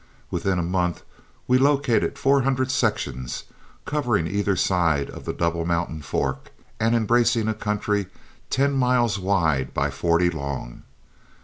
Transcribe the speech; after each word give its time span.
Within 0.31 0.57
a 0.57 0.63
month 0.63 1.03
we 1.47 1.59
located 1.59 2.17
four 2.17 2.41
hundred 2.41 2.71
sections, 2.71 3.43
covering 3.85 4.25
either 4.25 4.55
side 4.55 5.11
of 5.11 5.25
the 5.25 5.31
Double 5.31 5.63
Mountain 5.63 6.01
Fork, 6.01 6.51
and 6.79 6.95
embracing 6.95 7.47
a 7.47 7.53
country 7.53 8.07
ten 8.49 8.73
miles 8.73 9.19
wide 9.19 9.75
by 9.75 9.91
forty 9.91 10.31
long. 10.31 10.81